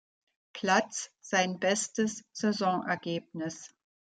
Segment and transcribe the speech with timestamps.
[0.53, 3.69] Platz sein bestes Saisonergebnis.